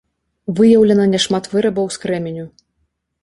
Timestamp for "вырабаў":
1.53-1.85